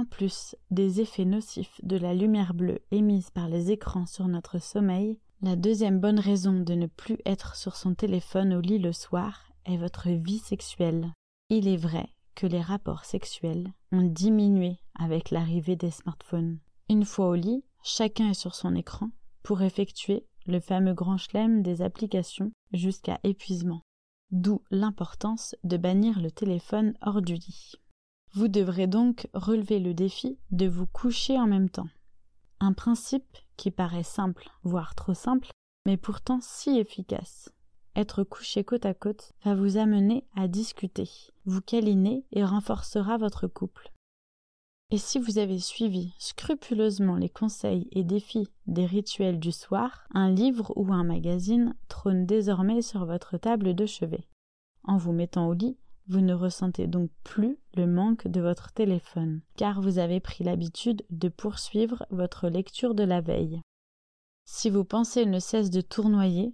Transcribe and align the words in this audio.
En 0.00 0.04
plus 0.06 0.56
des 0.70 1.02
effets 1.02 1.26
nocifs 1.26 1.78
de 1.82 1.98
la 1.98 2.14
lumière 2.14 2.54
bleue 2.54 2.80
émise 2.90 3.28
par 3.30 3.48
les 3.48 3.70
écrans 3.70 4.06
sur 4.06 4.28
notre 4.28 4.58
sommeil, 4.58 5.18
la 5.42 5.56
deuxième 5.56 6.00
bonne 6.00 6.18
raison 6.18 6.60
de 6.60 6.72
ne 6.74 6.86
plus 6.86 7.18
être 7.26 7.54
sur 7.54 7.76
son 7.76 7.94
téléphone 7.94 8.54
au 8.54 8.60
lit 8.60 8.78
le 8.78 8.92
soir 8.92 9.52
est 9.66 9.76
votre 9.76 10.08
vie 10.08 10.38
sexuelle. 10.38 11.12
Il 11.50 11.68
est 11.68 11.76
vrai 11.76 12.08
que 12.34 12.46
les 12.46 12.62
rapports 12.62 13.04
sexuels 13.04 13.72
ont 13.92 14.02
diminué 14.02 14.78
avec 14.98 15.30
l'arrivée 15.30 15.76
des 15.76 15.90
smartphones. 15.90 16.60
Une 16.88 17.04
fois 17.04 17.28
au 17.28 17.34
lit, 17.34 17.64
chacun 17.82 18.30
est 18.30 18.34
sur 18.34 18.54
son 18.54 18.74
écran 18.74 19.10
pour 19.42 19.60
effectuer 19.60 20.24
le 20.50 20.60
fameux 20.60 20.94
grand 20.94 21.16
chelem 21.16 21.62
des 21.62 21.82
applications 21.82 22.52
jusqu'à 22.72 23.18
épuisement. 23.24 23.82
D'où 24.30 24.62
l'importance 24.70 25.56
de 25.64 25.76
bannir 25.76 26.20
le 26.20 26.30
téléphone 26.30 26.94
hors 27.02 27.22
du 27.22 27.34
lit. 27.34 27.72
Vous 28.32 28.48
devrez 28.48 28.86
donc 28.86 29.28
relever 29.34 29.80
le 29.80 29.94
défi 29.94 30.38
de 30.50 30.68
vous 30.68 30.86
coucher 30.86 31.38
en 31.38 31.46
même 31.46 31.70
temps. 31.70 31.88
Un 32.60 32.72
principe 32.72 33.38
qui 33.56 33.70
paraît 33.70 34.04
simple, 34.04 34.48
voire 34.62 34.94
trop 34.94 35.14
simple, 35.14 35.48
mais 35.86 35.96
pourtant 35.96 36.38
si 36.40 36.78
efficace. 36.78 37.50
Être 37.96 38.22
couché 38.22 38.62
côte 38.62 38.86
à 38.86 38.94
côte 38.94 39.32
va 39.44 39.54
vous 39.54 39.76
amener 39.76 40.24
à 40.36 40.46
discuter, 40.46 41.08
vous 41.44 41.60
câliner 41.60 42.24
et 42.30 42.44
renforcera 42.44 43.16
votre 43.16 43.48
couple. 43.48 43.90
Et 44.92 44.98
si 44.98 45.20
vous 45.20 45.38
avez 45.38 45.60
suivi 45.60 46.12
scrupuleusement 46.18 47.14
les 47.14 47.28
conseils 47.28 47.86
et 47.92 48.02
défis 48.02 48.48
des 48.66 48.86
rituels 48.86 49.38
du 49.38 49.52
soir, 49.52 50.08
un 50.12 50.30
livre 50.30 50.72
ou 50.74 50.92
un 50.92 51.04
magazine 51.04 51.76
trône 51.88 52.26
désormais 52.26 52.82
sur 52.82 53.06
votre 53.06 53.38
table 53.38 53.74
de 53.74 53.86
chevet. 53.86 54.26
En 54.82 54.96
vous 54.96 55.12
mettant 55.12 55.46
au 55.46 55.52
lit, 55.52 55.76
vous 56.08 56.20
ne 56.20 56.34
ressentez 56.34 56.88
donc 56.88 57.08
plus 57.22 57.56
le 57.76 57.86
manque 57.86 58.26
de 58.26 58.40
votre 58.40 58.72
téléphone, 58.72 59.42
car 59.56 59.80
vous 59.80 59.98
avez 59.98 60.18
pris 60.18 60.42
l'habitude 60.42 61.04
de 61.10 61.28
poursuivre 61.28 62.04
votre 62.10 62.48
lecture 62.48 62.96
de 62.96 63.04
la 63.04 63.20
veille. 63.20 63.60
Si 64.44 64.70
vos 64.70 64.82
pensées 64.82 65.24
ne 65.24 65.38
cessent 65.38 65.70
de 65.70 65.82
tournoyer, 65.82 66.52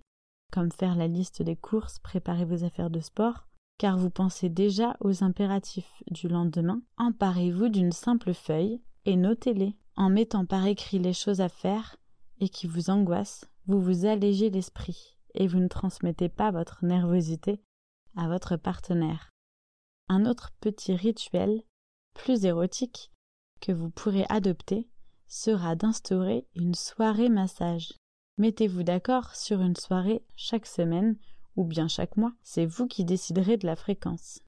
comme 0.52 0.70
faire 0.70 0.94
la 0.94 1.08
liste 1.08 1.40
des 1.40 1.56
courses, 1.56 2.00
préparer 2.00 2.44
vos 2.44 2.64
affaires 2.64 2.90
de 2.90 3.00
sport, 3.00 3.46
car 3.78 3.98
vous 3.98 4.10
pensez 4.10 4.48
déjà 4.48 4.96
aux 5.00 5.22
impératifs 5.22 6.02
du 6.10 6.28
lendemain, 6.28 6.82
emparez-vous 6.96 7.68
d'une 7.68 7.92
simple 7.92 8.32
feuille 8.32 8.80
et 9.04 9.16
notez-les. 9.16 9.76
En 9.98 10.10
mettant 10.10 10.44
par 10.44 10.66
écrit 10.66 10.98
les 10.98 11.14
choses 11.14 11.40
à 11.40 11.48
faire 11.48 11.96
et 12.38 12.50
qui 12.50 12.66
vous 12.66 12.90
angoissent, 12.90 13.48
vous 13.66 13.80
vous 13.80 14.04
allégez 14.04 14.50
l'esprit 14.50 15.16
et 15.34 15.46
vous 15.46 15.58
ne 15.58 15.68
transmettez 15.68 16.28
pas 16.28 16.50
votre 16.50 16.84
nervosité 16.84 17.62
à 18.14 18.28
votre 18.28 18.56
partenaire. 18.56 19.30
Un 20.08 20.26
autre 20.26 20.52
petit 20.60 20.94
rituel, 20.94 21.62
plus 22.14 22.44
érotique, 22.44 23.10
que 23.60 23.72
vous 23.72 23.90
pourrez 23.90 24.26
adopter, 24.28 24.86
sera 25.28 25.76
d'instaurer 25.76 26.46
une 26.54 26.74
soirée 26.74 27.28
massage. 27.28 27.92
Mettez-vous 28.38 28.82
d'accord 28.82 29.34
sur 29.34 29.62
une 29.62 29.76
soirée 29.76 30.22
chaque 30.36 30.66
semaine 30.66 31.16
ou 31.56 31.64
bien 31.64 31.88
chaque 31.88 32.16
mois, 32.16 32.32
c'est 32.42 32.66
vous 32.66 32.86
qui 32.86 33.04
déciderez 33.04 33.56
de 33.56 33.66
la 33.66 33.76
fréquence. 33.76 34.40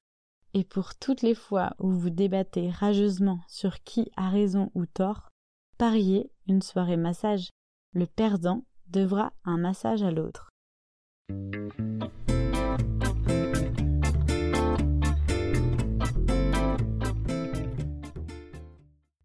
Et 0.53 0.63
pour 0.63 0.95
toutes 0.95 1.21
les 1.21 1.35
fois 1.35 1.75
où 1.79 1.91
vous 1.91 2.09
débattez 2.09 2.69
rageusement 2.71 3.39
sur 3.47 3.83
qui 3.83 4.11
a 4.15 4.29
raison 4.29 4.71
ou 4.73 4.85
tort, 4.85 5.29
pariez 5.77 6.31
une 6.47 6.61
soirée 6.61 6.97
massage. 6.97 7.49
Le 7.93 8.05
perdant 8.05 8.63
devra 8.87 9.33
un 9.43 9.57
massage 9.57 10.03
à 10.03 10.11
l'autre. 10.11 10.49